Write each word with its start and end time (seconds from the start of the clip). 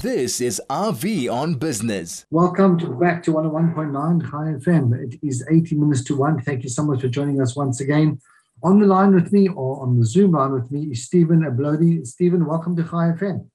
This 0.00 0.40
is 0.40 0.62
RV 0.70 1.28
on 1.28 1.54
Business. 1.54 2.24
Welcome 2.30 2.78
to, 2.78 2.86
back 2.86 3.20
to 3.24 3.32
101.9 3.32 4.22
High 4.22 4.54
FM. 4.54 4.94
It 4.94 5.18
is 5.26 5.44
80 5.50 5.74
minutes 5.74 6.04
to 6.04 6.14
1. 6.14 6.42
Thank 6.42 6.62
you 6.62 6.68
so 6.68 6.84
much 6.84 7.00
for 7.00 7.08
joining 7.08 7.40
us 7.40 7.56
once 7.56 7.80
again. 7.80 8.20
On 8.62 8.78
the 8.78 8.86
line 8.86 9.12
with 9.12 9.32
me 9.32 9.48
or 9.48 9.82
on 9.82 9.98
the 9.98 10.06
Zoom 10.06 10.32
line 10.32 10.52
with 10.52 10.70
me 10.70 10.92
is 10.92 11.02
Steven 11.02 11.40
Ablondi. 11.40 12.06
Steven, 12.06 12.46
welcome 12.46 12.76
to 12.76 12.84
High 12.84 13.10
FM. 13.10 13.48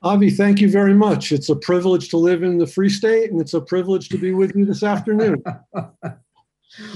Avi, 0.00 0.30
thank 0.30 0.62
you 0.62 0.70
very 0.70 0.94
much. 0.94 1.30
It's 1.30 1.50
a 1.50 1.56
privilege 1.56 2.08
to 2.08 2.16
live 2.16 2.42
in 2.42 2.56
the 2.56 2.66
Free 2.66 2.88
State 2.88 3.30
and 3.30 3.38
it's 3.38 3.52
a 3.52 3.60
privilege 3.60 4.08
to 4.08 4.16
be 4.16 4.32
with 4.32 4.56
you 4.56 4.64
this 4.64 4.82
afternoon. 4.82 5.42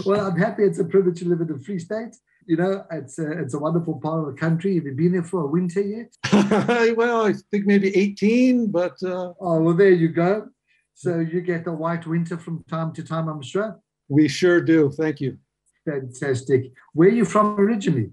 well, 0.06 0.26
I'm 0.26 0.38
happy 0.38 0.62
it's 0.62 0.78
a 0.78 0.84
privilege 0.84 1.18
to 1.18 1.28
live 1.28 1.42
in 1.42 1.48
the 1.48 1.58
Free 1.58 1.78
State 1.78 2.16
you 2.46 2.56
know, 2.56 2.84
it's 2.90 3.18
a, 3.18 3.30
it's 3.32 3.54
a 3.54 3.58
wonderful 3.58 4.00
part 4.00 4.20
of 4.20 4.26
the 4.26 4.40
country. 4.40 4.74
Have 4.76 4.84
you 4.84 4.92
been 4.92 5.12
there 5.12 5.22
for 5.22 5.42
a 5.42 5.46
winter 5.46 5.80
yet? 5.80 6.16
well, 6.96 7.26
I 7.26 7.34
think 7.50 7.66
maybe 7.66 7.96
18, 7.96 8.70
but. 8.70 9.02
Uh... 9.02 9.32
Oh, 9.40 9.61
well, 9.61 9.75
there 9.75 9.90
you 9.90 10.08
go. 10.08 10.48
So 10.94 11.18
you 11.18 11.40
get 11.40 11.66
a 11.66 11.72
white 11.72 12.07
winter 12.07 12.38
from 12.38 12.64
time 12.71 12.93
to 12.94 13.02
time, 13.02 13.29
I'm 13.29 13.43
sure. 13.43 13.79
We 14.08 14.29
sure 14.29 14.61
do. 14.61 14.90
Thank 14.90 15.21
you. 15.21 15.38
Fantastic. 15.85 16.72
Where 16.94 17.08
are 17.08 17.12
you 17.12 17.24
from 17.24 17.58
originally? 17.61 18.11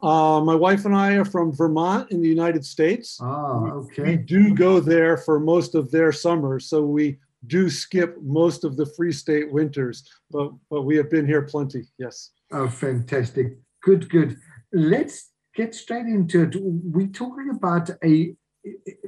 Uh, 0.00 0.40
my 0.40 0.54
wife 0.54 0.84
and 0.84 0.94
I 0.94 1.14
are 1.14 1.24
from 1.24 1.52
Vermont 1.52 2.10
in 2.12 2.20
the 2.20 2.28
United 2.28 2.64
States. 2.64 3.18
Ah, 3.20 3.62
okay. 3.70 4.02
We 4.02 4.16
do 4.16 4.54
go 4.54 4.78
there 4.78 5.16
for 5.16 5.40
most 5.40 5.74
of 5.74 5.90
their 5.90 6.12
summers, 6.12 6.68
so 6.68 6.84
we 6.84 7.18
do 7.46 7.68
skip 7.68 8.16
most 8.22 8.64
of 8.64 8.76
the 8.76 8.86
Free 8.96 9.12
State 9.12 9.50
winters, 9.50 10.08
but, 10.30 10.50
but 10.70 10.82
we 10.82 10.96
have 10.96 11.10
been 11.10 11.26
here 11.26 11.42
plenty, 11.42 11.84
yes. 11.98 12.30
Oh, 12.52 12.68
fantastic. 12.68 13.58
Good, 13.82 14.08
good. 14.08 14.36
Let's 14.72 15.30
get 15.54 15.74
straight 15.74 16.06
into 16.06 16.42
it. 16.42 16.56
We're 16.60 17.08
talking 17.08 17.50
about 17.54 17.90
a 18.04 18.34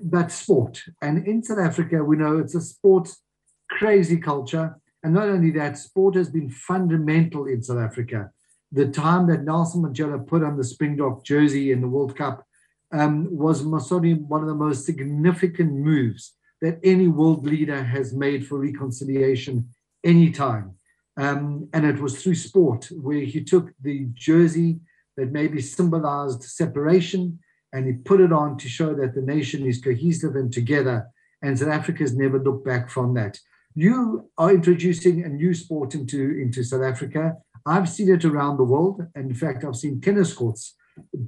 about 0.01 0.33
sport, 0.33 0.83
and 1.03 1.27
in 1.27 1.43
South 1.43 1.59
Africa, 1.59 2.03
we 2.03 2.17
know 2.17 2.39
it's 2.39 2.55
a 2.55 2.61
sports 2.61 3.21
crazy 3.69 4.17
culture, 4.17 4.77
and 5.03 5.13
not 5.13 5.29
only 5.29 5.51
that, 5.53 5.77
sport 5.77 6.15
has 6.15 6.31
been 6.31 6.51
fundamental 6.51 7.47
in 7.47 7.63
South 7.63 7.79
Africa. 7.79 8.31
The 8.73 8.89
time 8.89 9.27
that 9.29 9.45
Nelson 9.45 9.83
Mandela 9.83 10.25
put 10.27 10.43
on 10.43 10.57
the 10.57 10.65
Springbok 10.65 11.25
jersey 11.25 11.73
in 11.73 11.81
the 11.81 11.89
World 11.89 12.17
Cup 12.17 12.47
um, 12.93 13.29
was 13.37 13.63
Masoni 13.63 14.21
one 14.21 14.43
of 14.43 14.49
the 14.49 14.55
most 14.55 14.87
significant 14.87 15.73
moves 15.73 16.35
that 16.63 16.79
any 16.85 17.09
world 17.09 17.45
leader 17.47 17.83
has 17.83 18.13
made 18.15 18.47
for 18.47 18.59
reconciliation 18.59 19.69
anytime. 20.05 20.75
Um, 21.21 21.69
and 21.75 21.85
it 21.85 22.01
was 22.01 22.23
through 22.23 22.37
sport 22.37 22.89
where 22.93 23.21
he 23.21 23.45
took 23.45 23.73
the 23.83 24.09
jersey 24.15 24.81
that 25.19 25.33
maybe 25.33 25.61
symbolized 25.61 26.43
separation 26.45 27.39
and 27.75 27.87
he 27.87 27.93
put 27.93 28.23
it 28.23 28.33
on 28.33 28.57
to 28.57 28.69
show 28.71 28.95
that 28.95 29.15
the 29.15 29.21
nation 29.21 29.67
is 29.67 29.83
cohesive 29.83 30.35
and 30.35 30.51
together. 30.51 31.09
And 31.43 31.59
South 31.59 31.69
Africa 31.69 32.05
has 32.05 32.17
never 32.17 32.43
looked 32.43 32.65
back 32.65 32.89
from 32.89 33.13
that. 33.15 33.39
You 33.75 34.31
are 34.39 34.51
introducing 34.51 35.23
a 35.23 35.29
new 35.29 35.53
sport 35.53 35.95
into, 35.95 36.41
into 36.41 36.65
South 36.65 36.83
Africa. 36.83 37.37
I've 37.67 37.89
seen 37.89 38.09
it 38.09 38.25
around 38.25 38.57
the 38.57 38.65
world. 38.65 39.07
And 39.15 39.31
in 39.31 39.37
fact, 39.37 39.63
I've 39.63 39.77
seen 39.77 40.01
tennis 40.01 40.33
courts 40.33 40.75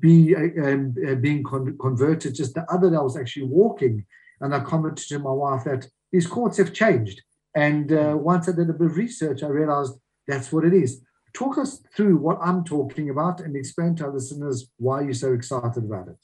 be 0.00 0.34
um, 0.34 0.94
uh, 1.06 1.16
being 1.16 1.42
con- 1.42 1.76
converted. 1.78 2.34
Just 2.34 2.54
the 2.54 2.64
other 2.72 2.88
day, 2.88 2.96
I 2.96 3.02
was 3.02 3.18
actually 3.18 3.46
walking 3.46 4.06
and 4.40 4.54
I 4.54 4.60
commented 4.60 5.06
to 5.08 5.18
my 5.18 5.32
wife 5.32 5.64
that 5.64 5.86
these 6.10 6.26
courts 6.26 6.56
have 6.56 6.72
changed. 6.72 7.20
And 7.54 7.92
uh, 7.92 8.16
once 8.16 8.48
I 8.48 8.52
did 8.52 8.70
a 8.70 8.72
bit 8.72 8.90
of 8.90 8.96
research, 8.96 9.42
I 9.42 9.48
realized 9.48 9.94
that's 10.26 10.52
what 10.52 10.64
it 10.64 10.72
is. 10.72 11.02
Talk 11.34 11.58
us 11.58 11.82
through 11.96 12.16
what 12.16 12.38
I'm 12.42 12.64
talking 12.64 13.10
about 13.10 13.40
and 13.40 13.56
explain 13.56 13.94
to 13.96 14.04
our 14.04 14.12
listeners 14.12 14.68
why 14.78 15.02
you're 15.02 15.14
so 15.14 15.32
excited 15.32 15.84
about 15.84 16.08
it. 16.08 16.16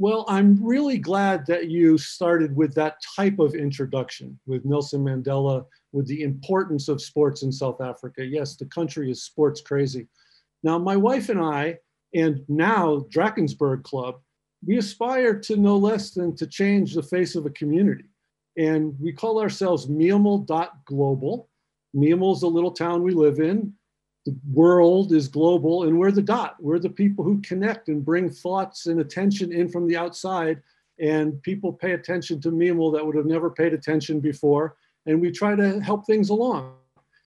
Well, 0.00 0.24
I'm 0.28 0.64
really 0.64 0.98
glad 0.98 1.44
that 1.46 1.68
you 1.68 1.98
started 1.98 2.54
with 2.54 2.72
that 2.74 2.98
type 3.16 3.40
of 3.40 3.54
introduction 3.54 4.38
with 4.46 4.64
Nelson 4.64 5.02
Mandela, 5.02 5.64
with 5.92 6.06
the 6.06 6.22
importance 6.22 6.88
of 6.88 7.02
sports 7.02 7.42
in 7.42 7.50
South 7.50 7.80
Africa. 7.80 8.24
Yes, 8.24 8.54
the 8.56 8.66
country 8.66 9.10
is 9.10 9.24
sports 9.24 9.60
crazy. 9.60 10.06
Now, 10.62 10.78
my 10.78 10.96
wife 10.96 11.30
and 11.30 11.40
I, 11.40 11.78
and 12.14 12.44
now 12.48 13.06
Drakensberg 13.12 13.82
Club, 13.82 14.20
we 14.64 14.78
aspire 14.78 15.38
to 15.40 15.56
no 15.56 15.76
less 15.76 16.10
than 16.10 16.36
to 16.36 16.46
change 16.46 16.94
the 16.94 17.02
face 17.02 17.34
of 17.34 17.46
a 17.46 17.50
community. 17.50 18.04
And 18.58 18.94
we 19.00 19.12
call 19.12 19.40
ourselves 19.40 19.86
Global. 19.86 21.48
Memel 21.96 22.36
is 22.36 22.42
a 22.42 22.48
little 22.48 22.72
town 22.72 23.02
we 23.02 23.12
live 23.12 23.38
in. 23.38 23.72
The 24.26 24.36
world 24.52 25.12
is 25.12 25.28
global, 25.28 25.84
and 25.84 25.96
we're 25.98 26.10
the 26.10 26.20
dot. 26.20 26.56
We're 26.60 26.80
the 26.80 26.90
people 26.90 27.24
who 27.24 27.40
connect 27.40 27.88
and 27.88 28.04
bring 28.04 28.28
thoughts 28.28 28.86
and 28.86 29.00
attention 29.00 29.52
in 29.52 29.68
from 29.68 29.86
the 29.86 29.96
outside. 29.96 30.60
And 31.00 31.40
people 31.42 31.72
pay 31.72 31.92
attention 31.92 32.40
to 32.42 32.50
Memel 32.50 32.92
that 32.92 33.06
would 33.06 33.14
have 33.14 33.26
never 33.26 33.48
paid 33.48 33.72
attention 33.72 34.20
before. 34.20 34.76
And 35.06 35.20
we 35.20 35.30
try 35.30 35.54
to 35.54 35.80
help 35.80 36.04
things 36.04 36.28
along. 36.28 36.74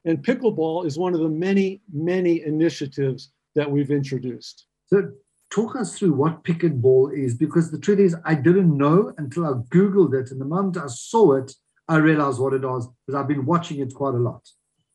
And 0.05 0.23
pickleball 0.23 0.85
is 0.87 0.99
one 0.99 1.15
of 1.15 1.21
the 1.21 1.29
many, 1.29 1.81
many 1.93 2.43
initiatives 2.43 3.31
that 3.55 3.71
we've 3.71 3.91
introduced. 3.91 4.67
So 4.87 5.11
talk 5.53 5.77
us 5.77 5.99
through 5.99 6.15
what 6.15 6.43
pickleball 6.45 7.13
is 7.17 7.35
because 7.35 7.71
the 7.71 7.79
truth 7.79 7.99
is 7.99 8.17
I 8.25 8.35
didn't 8.35 8.77
know 8.77 9.13
until 9.19 9.45
I 9.45 9.53
Googled 9.75 10.15
it. 10.15 10.31
And 10.31 10.41
the 10.41 10.47
moment 10.47 10.79
I 10.79 10.87
saw 10.87 11.35
it, 11.35 11.53
I 11.89 11.97
realized 11.97 12.41
what 12.41 12.55
it 12.55 12.63
was 12.63 12.89
because 13.07 13.21
I've 13.21 13.29
been 13.29 13.45
watching 13.45 13.81
it 13.81 13.95
quite 13.95 14.15
a 14.15 14.19
lot. 14.19 14.49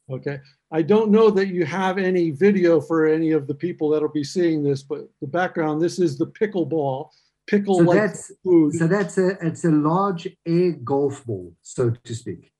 Okay. 0.10 0.40
I 0.72 0.82
don't 0.82 1.12
know 1.12 1.30
that 1.30 1.50
you 1.50 1.64
have 1.66 1.98
any 1.98 2.32
video 2.32 2.82
for 2.82 3.06
any 3.06 3.32
of 3.32 3.46
the 3.46 3.54
people 3.54 3.90
that'll 3.90 4.10
be 4.10 4.24
seeing 4.24 4.64
this, 4.64 4.82
but 4.82 5.08
the 5.22 5.28
background, 5.28 5.82
this 5.82 6.00
is 6.00 6.18
the 6.18 6.28
pickleball. 6.28 7.10
Pickle 7.46 7.86
so 7.86 7.94
that's, 7.94 8.32
food. 8.44 8.74
So 8.74 8.88
that's 8.88 9.18
a 9.18 9.38
it's 9.46 9.64
a 9.64 9.72
large 9.72 10.28
air 10.46 10.72
golf 10.84 11.26
ball, 11.26 11.54
so 11.62 11.92
to 11.92 12.16
speak. 12.16 12.52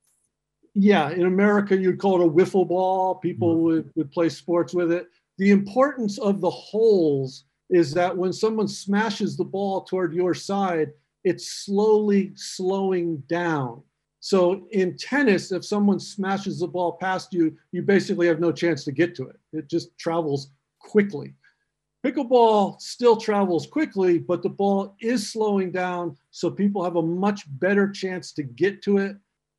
Yeah, 0.76 1.10
in 1.10 1.26
America 1.26 1.76
you'd 1.76 2.00
call 2.00 2.22
it 2.22 2.28
a 2.28 2.30
wiffle 2.30 2.66
ball. 2.66 3.16
People 3.16 3.56
mm-hmm. 3.56 3.64
would, 3.64 3.92
would 3.96 4.12
play 4.12 4.30
sports 4.30 4.74
with 4.74 4.94
it. 4.94 5.08
The 5.40 5.52
importance 5.52 6.18
of 6.20 6.40
the 6.40 6.50
holes 6.50 7.44
is 7.70 7.94
that 7.94 8.16
when 8.16 8.32
someone 8.32 8.68
smashes 8.68 9.36
the 9.36 9.44
ball 9.44 9.82
toward 9.82 10.14
your 10.14 10.34
side, 10.34 10.92
it's 11.24 11.52
slowly 11.52 12.32
slowing 12.36 13.18
down. 13.28 13.82
So 14.20 14.68
in 14.72 14.98
tennis, 14.98 15.52
if 15.52 15.66
someone 15.66 16.00
smashes 16.00 16.60
the 16.60 16.68
ball 16.68 16.94
past 16.94 17.34
you, 17.34 17.56
you 17.72 17.82
basically 17.82 18.28
have 18.28 18.40
no 18.40 18.52
chance 18.52 18.84
to 18.86 18.92
get 18.92 19.16
to 19.16 19.28
it. 19.28 19.38
It 19.54 19.70
just 19.70 19.98
travels 19.98 20.52
quickly. 20.80 21.34
Pickleball 22.06 22.80
still 22.80 23.18
travels 23.18 23.68
quickly, 23.68 24.18
but 24.18 24.42
the 24.42 24.50
ball 24.50 24.96
is 25.02 25.32
slowing 25.32 25.72
down, 25.72 26.16
so 26.32 26.50
people 26.50 26.84
have 26.84 26.96
a 26.96 27.02
much 27.02 27.44
better 27.60 27.90
chance 27.90 28.32
to 28.34 28.44
get 28.44 28.82
to 28.84 28.98
it, 28.98 29.18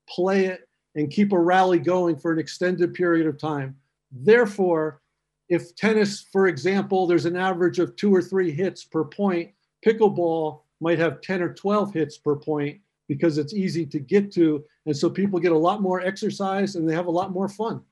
play 0.08 0.46
it, 0.46 0.68
and 0.94 1.10
keep 1.10 1.32
a 1.32 1.38
rally 1.38 1.78
going 1.78 2.16
for 2.16 2.32
an 2.32 2.38
extended 2.38 2.94
period 2.94 3.26
of 3.26 3.38
time. 3.38 3.76
Therefore, 4.10 5.02
if 5.48 5.74
tennis, 5.76 6.26
for 6.32 6.46
example, 6.46 7.06
there's 7.06 7.24
an 7.24 7.36
average 7.36 7.78
of 7.78 7.96
two 7.96 8.14
or 8.14 8.22
three 8.22 8.50
hits 8.50 8.84
per 8.84 9.04
point, 9.04 9.50
pickleball 9.84 10.60
might 10.80 10.98
have 10.98 11.20
10 11.20 11.42
or 11.42 11.54
12 11.54 11.92
hits 11.94 12.18
per 12.18 12.36
point 12.36 12.80
because 13.08 13.38
it's 13.38 13.54
easy 13.54 13.86
to 13.86 13.98
get 13.98 14.30
to. 14.32 14.64
And 14.86 14.96
so 14.96 15.08
people 15.08 15.40
get 15.40 15.52
a 15.52 15.58
lot 15.58 15.80
more 15.80 16.00
exercise 16.00 16.76
and 16.76 16.88
they 16.88 16.94
have 16.94 17.06
a 17.06 17.10
lot 17.10 17.32
more 17.32 17.48
fun. 17.48 17.82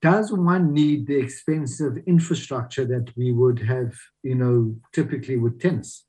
Does 0.00 0.32
one 0.32 0.72
need 0.72 1.06
the 1.06 1.16
expensive 1.16 1.98
infrastructure 2.06 2.84
that 2.86 3.10
we 3.16 3.32
would 3.32 3.58
have, 3.60 3.94
you 4.22 4.34
know, 4.34 4.74
typically 4.92 5.36
with 5.36 5.60
tennis? 5.60 6.04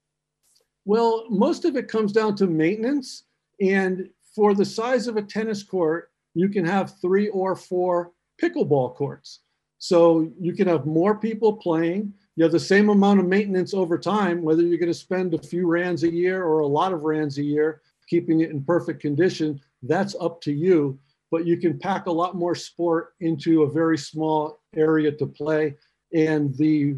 Well, 0.85 1.25
most 1.29 1.65
of 1.65 1.75
it 1.75 1.87
comes 1.87 2.11
down 2.11 2.35
to 2.37 2.47
maintenance. 2.47 3.23
And 3.61 4.09
for 4.35 4.53
the 4.53 4.65
size 4.65 5.07
of 5.07 5.17
a 5.17 5.21
tennis 5.21 5.63
court, 5.63 6.11
you 6.33 6.49
can 6.49 6.65
have 6.65 6.99
three 6.99 7.29
or 7.29 7.55
four 7.55 8.11
pickleball 8.41 8.95
courts. 8.95 9.41
So 9.85 10.31
you 10.41 10.53
can 10.53 10.67
have 10.67 10.87
more 10.87 11.13
people 11.13 11.53
playing. 11.53 12.11
You 12.35 12.43
have 12.43 12.51
the 12.51 12.59
same 12.59 12.89
amount 12.89 13.19
of 13.19 13.27
maintenance 13.27 13.75
over 13.75 13.99
time, 13.99 14.41
whether 14.41 14.63
you're 14.63 14.79
going 14.79 14.91
to 14.91 14.95
spend 14.95 15.35
a 15.35 15.47
few 15.47 15.67
rands 15.67 16.01
a 16.01 16.11
year 16.11 16.43
or 16.43 16.61
a 16.61 16.67
lot 16.67 16.91
of 16.91 17.03
rands 17.03 17.37
a 17.37 17.43
year, 17.43 17.83
keeping 18.09 18.39
it 18.39 18.49
in 18.49 18.63
perfect 18.63 18.99
condition. 18.99 19.61
That's 19.83 20.15
up 20.19 20.41
to 20.41 20.51
you. 20.51 20.97
But 21.29 21.45
you 21.45 21.57
can 21.57 21.77
pack 21.77 22.07
a 22.07 22.11
lot 22.11 22.33
more 22.33 22.55
sport 22.55 23.13
into 23.19 23.61
a 23.61 23.71
very 23.71 23.95
small 23.95 24.59
area 24.75 25.11
to 25.11 25.27
play. 25.27 25.75
And 26.15 26.57
the 26.57 26.95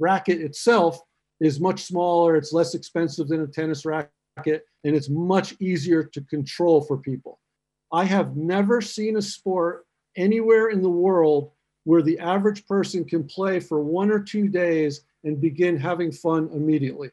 racket 0.00 0.40
itself 0.40 1.00
is 1.38 1.60
much 1.60 1.84
smaller, 1.84 2.34
it's 2.34 2.52
less 2.52 2.74
expensive 2.74 3.28
than 3.28 3.42
a 3.42 3.46
tennis 3.46 3.84
racket, 3.84 4.66
and 4.82 4.96
it's 4.96 5.08
much 5.08 5.54
easier 5.60 6.02
to 6.02 6.20
control 6.22 6.80
for 6.80 6.96
people. 6.96 7.38
I 7.92 8.04
have 8.06 8.36
never 8.36 8.80
seen 8.80 9.18
a 9.18 9.22
sport 9.22 9.86
anywhere 10.16 10.70
in 10.70 10.82
the 10.82 10.90
world 10.90 11.52
where 11.84 12.02
the 12.02 12.18
average 12.18 12.66
person 12.66 13.04
can 13.04 13.24
play 13.24 13.60
for 13.60 13.80
one 13.80 14.10
or 14.10 14.18
two 14.18 14.48
days 14.48 15.02
and 15.22 15.40
begin 15.40 15.76
having 15.76 16.10
fun 16.10 16.50
immediately. 16.52 17.10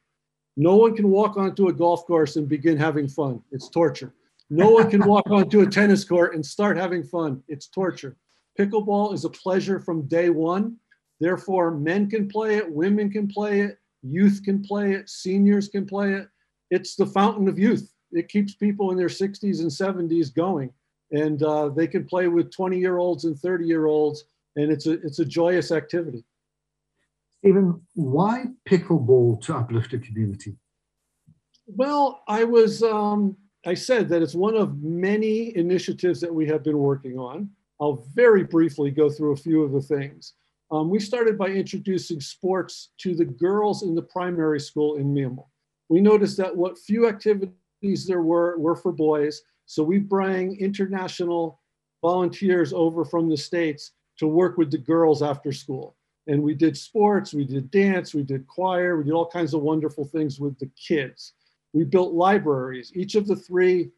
No 0.57 0.75
one 0.75 0.95
can 0.95 1.09
walk 1.09 1.37
onto 1.37 1.67
a 1.67 1.73
golf 1.73 2.05
course 2.05 2.35
and 2.35 2.47
begin 2.47 2.77
having 2.77 3.07
fun. 3.07 3.41
It's 3.51 3.69
torture. 3.69 4.13
No 4.49 4.69
one 4.69 4.89
can 4.89 5.05
walk 5.05 5.27
onto 5.29 5.61
a 5.61 5.65
tennis 5.65 6.03
court 6.03 6.35
and 6.35 6.45
start 6.45 6.77
having 6.77 7.03
fun. 7.03 7.41
It's 7.47 7.67
torture. 7.67 8.17
Pickleball 8.59 9.13
is 9.13 9.23
a 9.23 9.29
pleasure 9.29 9.79
from 9.79 10.07
day 10.07 10.29
one. 10.29 10.77
Therefore, 11.19 11.71
men 11.71 12.09
can 12.09 12.27
play 12.27 12.57
it, 12.57 12.69
women 12.69 13.09
can 13.09 13.27
play 13.27 13.61
it, 13.61 13.77
youth 14.01 14.41
can 14.43 14.61
play 14.61 14.93
it, 14.93 15.09
seniors 15.09 15.67
can 15.67 15.85
play 15.85 16.13
it. 16.13 16.27
It's 16.69 16.95
the 16.95 17.05
fountain 17.05 17.47
of 17.47 17.59
youth. 17.59 17.93
it 18.11 18.27
keeps 18.27 18.55
people 18.55 18.91
in 18.91 18.97
their 18.97 19.07
60s 19.07 19.61
and 19.61 19.69
70s 19.69 20.33
going, 20.33 20.71
and 21.11 21.41
uh, 21.43 21.69
they 21.69 21.87
can 21.87 22.05
play 22.05 22.27
with 22.27 22.51
20 22.51 22.77
year 22.77 22.97
olds 22.97 23.25
and 23.25 23.39
30 23.39 23.65
year 23.65 23.85
olds, 23.85 24.25
and 24.55 24.71
it's 24.71 24.87
a 24.87 24.93
it's 24.93 25.19
a 25.19 25.25
joyous 25.25 25.71
activity. 25.71 26.23
Steven, 27.39 27.81
why 27.95 28.45
pickleball 28.69 29.41
to 29.41 29.55
uplift 29.55 29.93
a 29.93 29.99
community? 29.99 30.55
Well, 31.65 32.23
I 32.27 32.43
was 32.43 32.83
um, 32.83 33.37
I 33.65 33.73
said 33.73 34.09
that 34.09 34.21
it's 34.21 34.35
one 34.35 34.55
of 34.55 34.81
many 34.81 35.55
initiatives 35.55 36.21
that 36.21 36.33
we 36.33 36.47
have 36.47 36.63
been 36.63 36.77
working 36.77 37.17
on. 37.17 37.49
I'll 37.79 38.05
very 38.13 38.43
briefly 38.43 38.91
go 38.91 39.09
through 39.09 39.33
a 39.33 39.37
few 39.37 39.63
of 39.63 39.71
the 39.71 39.81
things. 39.81 40.33
Um, 40.71 40.89
we 40.89 40.99
started 40.99 41.37
by 41.37 41.47
introducing 41.47 42.21
sports 42.21 42.89
to 42.99 43.15
the 43.15 43.25
girls 43.25 43.83
in 43.83 43.95
the 43.95 44.03
primary 44.03 44.59
school 44.59 44.95
in 44.95 45.13
Memel. 45.13 45.47
We 45.89 45.99
noticed 45.99 46.37
that 46.37 46.55
what 46.55 46.77
few 46.77 47.07
activities 47.07 48.05
there 48.05 48.21
were 48.21 48.57
were 48.57 48.75
for 48.75 48.91
boys, 48.91 49.41
so 49.65 49.83
we 49.83 49.97
bring 49.97 50.59
international 50.59 51.59
volunteers 52.01 52.73
over 52.73 53.03
from 53.03 53.29
the 53.29 53.37
States 53.37 53.91
to 54.21 54.27
work 54.27 54.55
with 54.55 54.69
the 54.69 54.77
girls 54.77 55.23
after 55.23 55.51
school. 55.51 55.95
And 56.27 56.43
we 56.43 56.53
did 56.53 56.77
sports, 56.77 57.33
we 57.33 57.43
did 57.43 57.71
dance, 57.71 58.13
we 58.13 58.21
did 58.21 58.45
choir, 58.45 58.95
we 58.95 59.03
did 59.03 59.13
all 59.13 59.25
kinds 59.25 59.55
of 59.55 59.63
wonderful 59.63 60.05
things 60.05 60.39
with 60.39 60.59
the 60.59 60.69
kids. 60.77 61.33
We 61.73 61.85
built 61.85 62.13
libraries. 62.13 62.91
Each 62.93 63.15
of 63.15 63.25
the 63.25 63.35
three 63.35 63.89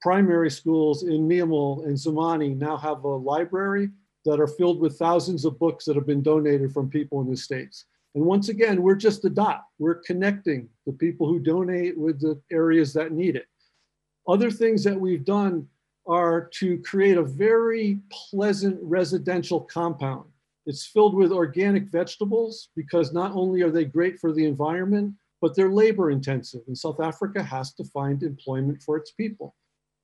primary 0.00 0.48
schools 0.48 1.02
in 1.02 1.28
Memel 1.28 1.84
and 1.86 1.96
Zamani 1.96 2.56
now 2.56 2.76
have 2.76 3.02
a 3.02 3.08
library 3.08 3.88
that 4.24 4.38
are 4.38 4.46
filled 4.46 4.78
with 4.78 4.96
thousands 4.96 5.44
of 5.44 5.58
books 5.58 5.84
that 5.86 5.96
have 5.96 6.06
been 6.06 6.22
donated 6.22 6.72
from 6.72 6.88
people 6.88 7.20
in 7.20 7.28
the 7.28 7.36
States. 7.36 7.86
And 8.14 8.24
once 8.24 8.50
again, 8.50 8.80
we're 8.80 8.94
just 8.94 9.24
a 9.24 9.28
dot. 9.28 9.64
We're 9.80 9.96
connecting 9.96 10.68
the 10.86 10.92
people 10.92 11.26
who 11.26 11.40
donate 11.40 11.98
with 11.98 12.20
the 12.20 12.40
areas 12.52 12.92
that 12.92 13.10
need 13.10 13.34
it. 13.34 13.46
Other 14.28 14.52
things 14.52 14.84
that 14.84 14.98
we've 14.98 15.24
done 15.24 15.66
are 16.06 16.48
to 16.54 16.78
create 16.78 17.16
a 17.16 17.22
very 17.22 18.00
pleasant 18.10 18.78
residential 18.82 19.60
compound. 19.60 20.24
It's 20.66 20.86
filled 20.86 21.14
with 21.14 21.32
organic 21.32 21.84
vegetables 21.84 22.68
because 22.74 23.12
not 23.12 23.32
only 23.32 23.62
are 23.62 23.70
they 23.70 23.84
great 23.84 24.18
for 24.18 24.32
the 24.32 24.46
environment, 24.46 25.14
but 25.40 25.54
they're 25.54 25.70
labor 25.70 26.10
intensive. 26.10 26.62
And 26.66 26.76
South 26.76 27.00
Africa 27.00 27.42
has 27.42 27.74
to 27.74 27.84
find 27.84 28.22
employment 28.22 28.82
for 28.82 28.96
its 28.96 29.10
people. 29.10 29.54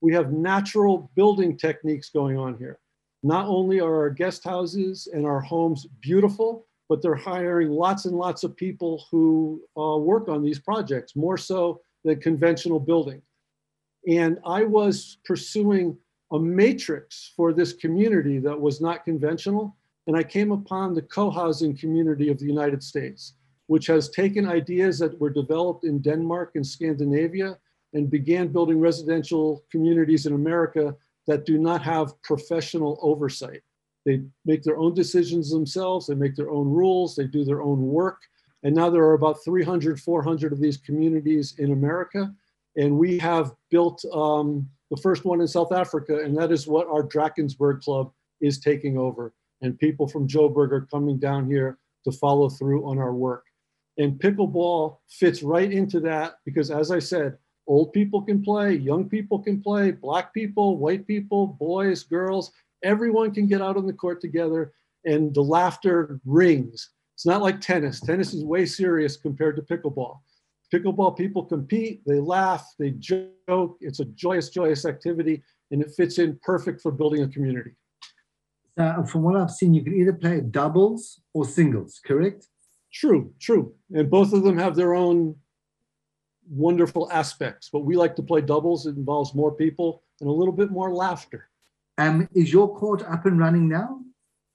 We 0.03 0.13
have 0.15 0.33
natural 0.33 1.11
building 1.15 1.57
techniques 1.57 2.11
going 2.11 2.37
on 2.37 2.57
here. 2.59 2.79
Not 3.23 3.47
only 3.47 3.81
are 3.81 3.95
our 3.95 4.11
guest 4.11 4.45
houses 4.45 5.09
and 5.13 5.27
our 5.27 5.41
homes 5.41 5.87
beautiful, 6.01 6.67
but 6.89 7.01
they're 7.01 7.15
hiring 7.15 7.71
lots 7.71 8.05
and 8.07 8.17
lots 8.17 8.43
of 8.43 8.57
people 8.57 9.05
who 9.11 9.63
uh, 9.79 9.97
work 9.97 10.29
on 10.29 10.43
these 10.43 10.59
projects, 10.59 11.15
more 11.15 11.39
so 11.39 11.81
than 12.05 12.21
conventional 12.21 12.81
building. 12.81 13.23
And 14.09 14.39
I 14.47 14.65
was 14.65 15.19
pursuing 15.25 15.97
a 16.33 16.39
matrix 16.39 17.33
for 17.37 17.53
this 17.53 17.73
community 17.73 18.39
that 18.39 18.59
was 18.59 18.81
not 18.81 19.05
conventional. 19.05 19.77
And 20.07 20.17
I 20.17 20.23
came 20.23 20.53
upon 20.53 20.95
the 20.95 21.03
co 21.03 21.31
housing 21.31 21.77
community 21.77 22.31
of 22.31 22.39
the 22.39 22.47
United 22.47 22.83
States, 22.83 23.35
which 23.67 23.87
has 23.87 24.09
taken 24.09 24.49
ideas 24.49 24.99
that 25.01 25.19
were 25.21 25.31
developed 25.31 25.85
in 25.85 26.01
Denmark 26.01 26.53
and 26.55 26.67
Scandinavia 26.67 27.59
and 27.93 28.11
began 28.11 28.49
building 28.49 28.81
residential 28.81 29.65
communities 29.71 30.27
in 30.27 30.35
America 30.35 30.97
that 31.27 31.45
do 31.45 31.59
not 31.59 31.83
have 31.83 32.21
professional 32.23 32.99
oversight. 33.03 33.63
They 34.07 34.23
make 34.45 34.63
their 34.63 34.79
own 34.79 34.95
decisions 34.95 35.51
themselves, 35.51 36.07
they 36.07 36.15
make 36.15 36.35
their 36.35 36.51
own 36.51 36.69
rules, 36.69 37.15
they 37.15 37.27
do 37.27 37.45
their 37.45 37.63
own 37.63 37.83
work. 37.83 38.19
And 38.63 38.75
now 38.75 38.91
there 38.91 39.03
are 39.03 39.15
about 39.15 39.45
300, 39.45 40.01
400 40.01 40.53
of 40.53 40.61
these 40.61 40.77
communities 40.77 41.55
in 41.59 41.73
America. 41.73 42.35
And 42.77 42.99
we 42.99 43.19
have 43.19 43.53
built 43.71 44.05
um, 44.13 44.69
the 44.91 44.97
first 44.97 45.25
one 45.25 45.41
in 45.41 45.49
South 45.49 45.73
Africa, 45.73 46.21
and 46.21 46.37
that 46.37 46.53
is 46.53 46.67
what 46.67 46.87
our 46.89 47.03
Drakensberg 47.03 47.83
Club 47.83 48.13
is 48.41 48.59
taking 48.59 48.99
over. 48.99 49.33
And 49.63 49.79
people 49.79 50.09
from 50.09 50.29
Joburg 50.29 50.73
are 50.73 50.87
coming 50.91 51.19
down 51.19 51.47
here 51.47 51.79
to 52.05 52.13
follow 52.13 52.49
through 52.49 52.89
on 52.89 52.99
our 52.99 53.13
work. 53.13 53.45
And 53.99 54.19
pickleball 54.19 54.99
fits 55.11 55.43
right 55.43 55.71
into 55.71 56.01
that 56.01 56.37
because, 56.45 56.71
as 56.71 56.91
I 56.91 56.99
said, 56.99 57.37
old 57.67 57.93
people 57.93 58.23
can 58.23 58.43
play, 58.43 58.75
young 58.75 59.09
people 59.09 59.39
can 59.39 59.61
play, 59.61 59.91
black 59.91 60.33
people, 60.33 60.79
white 60.79 61.07
people, 61.07 61.47
boys, 61.47 62.03
girls, 62.03 62.53
everyone 62.83 63.33
can 63.33 63.47
get 63.47 63.61
out 63.61 63.77
on 63.77 63.87
the 63.87 63.93
court 63.93 64.21
together 64.21 64.73
and 65.05 65.35
the 65.35 65.43
laughter 65.43 66.21
rings. 66.25 66.91
It's 67.15 67.27
not 67.27 67.43
like 67.43 67.61
tennis. 67.61 68.01
Tennis 68.01 68.33
is 68.33 68.45
way 68.45 68.65
serious 68.65 69.17
compared 69.17 69.57
to 69.57 69.63
pickleball. 69.63 70.21
Pickleball 70.73 71.17
people 71.17 71.45
compete, 71.45 72.03
they 72.07 72.21
laugh, 72.21 72.75
they 72.79 72.91
joke. 72.91 73.77
It's 73.81 74.01
a 74.01 74.05
joyous, 74.05 74.51
joyous 74.51 74.85
activity, 74.85 75.43
and 75.71 75.83
it 75.83 75.91
fits 75.97 76.19
in 76.19 76.39
perfect 76.43 76.81
for 76.81 76.93
building 76.93 77.23
a 77.23 77.29
community. 77.29 77.73
Uh, 78.77 79.03
from 79.03 79.23
what 79.23 79.37
I've 79.37 79.51
seen, 79.51 79.75
you 79.75 79.83
can 79.83 79.95
either 79.95 80.13
play 80.13 80.41
doubles 80.41 81.21
or 81.35 81.45
singles, 81.45 82.01
correct? 82.07 82.47
True, 82.93 83.33
true. 83.41 83.75
And 83.93 84.09
both 84.11 84.33
of 84.33 84.43
them 84.43 84.59
have 84.59 84.77
their 84.77 84.95
own 84.95 85.37
wonderful 86.49 87.11
aspects. 87.13 87.69
But 87.73 87.81
we 87.81 87.97
like 87.97 88.17
to 88.17 88.23
play 88.23 88.41
doubles. 88.41 88.87
It 88.87 88.97
involves 88.97 89.35
more 89.35 89.53
people 89.53 90.03
and 90.21 90.29
a 90.29 90.33
little 90.33 90.53
bit 90.53 90.71
more 90.71 90.93
laughter. 90.93 91.49
Um, 91.99 92.29
is 92.35 92.53
your 92.53 92.75
court 92.77 93.03
up 93.03 93.27
and 93.27 93.39
running 93.39 93.69
now? 93.69 94.01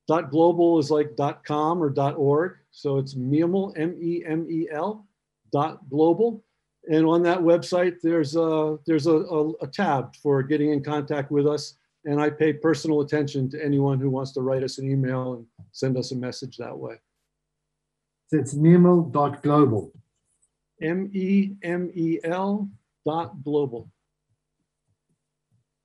Dot 0.09 0.31
global 0.31 0.81
is 0.81 0.91
like 0.91 1.15
dot 1.17 1.45
com 1.45 1.81
or 1.81 1.91
dot 1.91 2.17
org. 2.17 2.57
So 2.73 2.99
it's 2.99 3.15
Memel, 3.15 3.73
M-E-M-E-L 3.79 5.07
dot 5.53 5.89
global. 5.89 6.43
And 6.91 7.07
on 7.07 7.23
that 7.23 7.39
website, 7.39 8.01
there's 8.03 8.35
a, 8.35 8.79
there's 8.85 9.07
a, 9.07 9.15
a, 9.15 9.53
a 9.61 9.69
tab 9.69 10.17
for 10.17 10.43
getting 10.43 10.73
in 10.73 10.83
contact 10.83 11.31
with 11.31 11.47
us. 11.47 11.75
And 12.09 12.23
I 12.23 12.31
pay 12.31 12.55
personal 12.55 13.03
attention 13.03 13.50
to 13.50 13.62
anyone 13.62 14.00
who 14.00 14.09
wants 14.09 14.33
to 14.33 14.41
write 14.41 14.62
us 14.62 14.79
an 14.79 14.91
email 14.91 15.35
and 15.35 15.45
send 15.73 15.99
us 15.99 16.11
a 16.11 16.17
message 16.17 16.57
that 16.57 16.77
way. 16.77 16.95
So 18.29 18.38
it's 18.38 18.55
memel.global. 18.55 19.93
M 20.81 21.11
E 21.12 21.53
M 21.62 21.91
E 21.95 22.19
L 22.25 22.71
dot 23.05 23.45
global. 23.45 23.91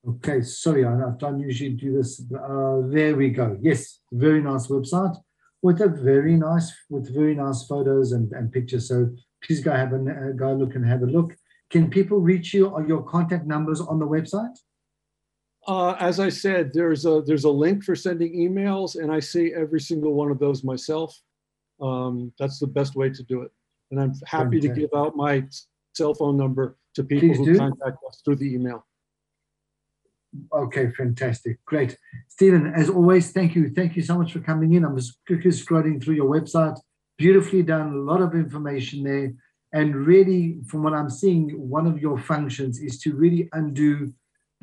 Okay, 0.07 0.41
sorry, 0.43 0.85
I 0.85 1.11
don't 1.17 1.41
usually 1.41 1.71
do 1.71 1.97
this. 1.97 2.21
Uh, 2.33 2.83
there 2.85 3.17
we 3.17 3.29
go. 3.29 3.57
Yes, 3.61 3.99
very 4.13 4.41
nice 4.41 4.67
website 4.67 5.17
with 5.61 5.81
a 5.81 5.89
very 5.89 6.37
nice, 6.37 6.71
with 6.89 7.13
very 7.13 7.35
nice 7.35 7.65
photos 7.65 8.13
and, 8.13 8.31
and 8.31 8.49
pictures. 8.49 8.87
So 8.87 9.09
please 9.43 9.59
go 9.59 9.71
have 9.71 9.91
a 9.91 9.97
uh, 9.97 10.31
go 10.37 10.53
look 10.53 10.75
and 10.75 10.85
have 10.85 11.01
a 11.01 11.05
look. 11.17 11.35
Can 11.69 11.89
people 11.89 12.19
reach 12.19 12.53
you 12.53 12.67
or 12.67 12.87
your 12.87 13.03
contact 13.03 13.45
numbers 13.45 13.81
on 13.81 13.99
the 13.99 14.07
website? 14.07 14.55
Uh, 15.67 15.95
as 15.99 16.19
I 16.19 16.29
said, 16.29 16.71
there's 16.73 17.05
a 17.05 17.21
there's 17.25 17.45
a 17.45 17.49
link 17.49 17.83
for 17.83 17.95
sending 17.95 18.33
emails, 18.33 18.95
and 18.95 19.11
I 19.11 19.19
see 19.19 19.53
every 19.53 19.79
single 19.79 20.13
one 20.13 20.29
of 20.29 20.39
those 20.39 20.63
myself. 20.63 21.17
Um, 21.81 22.33
that's 22.37 22.59
the 22.59 22.67
best 22.67 22.95
way 22.95 23.09
to 23.09 23.23
do 23.23 23.41
it, 23.43 23.51
and 23.91 24.01
I'm 24.01 24.13
happy 24.25 24.59
to 24.59 24.69
give 24.69 24.89
out 24.95 25.15
my 25.15 25.45
cell 25.93 26.13
phone 26.13 26.37
number 26.37 26.77
to 26.95 27.03
people 27.03 27.29
Please 27.29 27.37
who 27.37 27.45
do. 27.45 27.57
contact 27.57 27.97
us 28.07 28.21
through 28.23 28.37
the 28.37 28.53
email. 28.53 28.85
Okay, 30.51 30.91
fantastic. 30.91 31.63
Great. 31.65 31.97
Steven, 32.27 32.73
as 32.75 32.89
always, 32.89 33.31
thank 33.31 33.55
you. 33.55 33.69
Thank 33.69 33.95
you 33.95 34.01
so 34.01 34.17
much 34.17 34.33
for 34.33 34.39
coming 34.39 34.73
in. 34.73 34.83
I'm 34.83 34.97
just 34.97 35.19
quickly 35.27 35.51
scrolling 35.51 36.03
through 36.03 36.15
your 36.15 36.29
website. 36.29 36.77
Beautifully 37.17 37.61
done, 37.61 37.93
a 37.93 37.97
lot 37.97 38.21
of 38.21 38.33
information 38.33 39.03
there. 39.03 39.31
And 39.73 39.95
really, 39.95 40.59
from 40.67 40.83
what 40.83 40.93
I'm 40.93 41.09
seeing, 41.09 41.49
one 41.49 41.87
of 41.87 41.99
your 41.99 42.17
functions 42.17 42.79
is 42.79 42.99
to 43.01 43.15
really 43.15 43.49
undo 43.53 44.11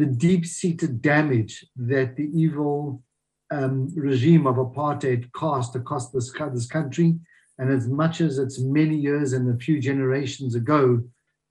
the 0.00 0.06
deep 0.06 0.46
seated 0.46 0.92
damage 1.02 1.54
that 1.76 2.16
the 2.16 2.28
evil 2.42 3.02
um, 3.50 3.76
regime 3.94 4.46
of 4.46 4.56
apartheid 4.56 5.22
cast 5.38 5.76
across 5.76 6.10
this, 6.10 6.32
this 6.54 6.66
country. 6.66 7.10
And 7.58 7.70
as 7.70 7.86
much 7.86 8.16
as 8.26 8.38
it's 8.38 8.58
many 8.80 8.96
years 8.96 9.34
and 9.34 9.44
a 9.54 9.58
few 9.66 9.76
generations 9.90 10.54
ago, 10.54 11.02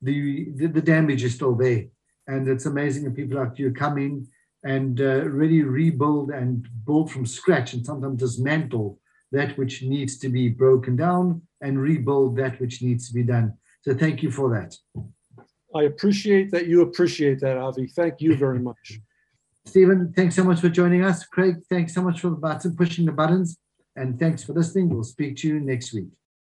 the, 0.01 0.47
the 0.55 0.67
the 0.67 0.81
damage 0.81 1.23
is 1.27 1.35
still 1.35 1.55
there, 1.55 1.83
and 2.27 2.47
it's 2.47 2.65
amazing 2.65 3.03
that 3.03 3.17
people 3.19 3.37
like 3.37 3.59
you 3.59 3.71
come 3.71 3.97
in 3.97 4.25
and 4.63 5.01
uh, 5.01 5.25
really 5.41 5.61
rebuild 5.61 6.31
and 6.31 6.67
build 6.85 7.11
from 7.11 7.25
scratch, 7.25 7.73
and 7.73 7.85
sometimes 7.85 8.19
dismantle 8.19 8.97
that 9.31 9.57
which 9.57 9.83
needs 9.83 10.17
to 10.19 10.29
be 10.29 10.47
broken 10.47 10.95
down 10.95 11.41
and 11.61 11.79
rebuild 11.79 12.37
that 12.37 12.59
which 12.61 12.81
needs 12.81 13.07
to 13.07 13.13
be 13.13 13.23
done. 13.23 13.53
So 13.81 13.93
thank 13.93 14.23
you 14.23 14.31
for 14.31 14.47
that. 14.55 14.71
I 15.75 15.83
appreciate 15.83 16.51
that 16.51 16.67
you 16.67 16.81
appreciate 16.81 17.39
that, 17.41 17.57
Avi. 17.57 17.87
Thank 17.87 18.21
you 18.21 18.35
very 18.35 18.59
much. 18.59 18.99
Steven, 19.65 20.13
thanks 20.15 20.35
so 20.35 20.43
much 20.43 20.61
for 20.61 20.69
joining 20.69 21.03
us. 21.03 21.25
Craig, 21.25 21.57
thanks 21.69 21.93
so 21.93 22.01
much 22.01 22.21
for 22.21 22.29
the 22.29 22.35
button, 22.35 22.75
pushing 22.75 23.05
the 23.05 23.11
buttons. 23.11 23.57
And 23.95 24.19
thanks 24.19 24.43
for 24.43 24.53
listening. 24.53 24.89
We'll 24.89 25.03
speak 25.03 25.37
to 25.37 25.47
you 25.47 25.59
next 25.59 25.93
week. 25.93 26.18